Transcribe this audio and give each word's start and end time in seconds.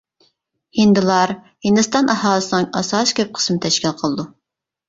ھىندىلار 0.77 1.33
ھىندىستان 1.67 2.09
ئاھالىسىنىڭ 2.13 2.67
ئاساسىي 2.81 3.19
كۆپ 3.21 3.39
قىسمىنى 3.39 3.65
تەشكىل 3.67 3.95
قىلىدۇ. 4.01 4.31